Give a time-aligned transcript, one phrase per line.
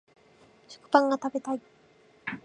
[0.67, 1.61] 食パンが食べたい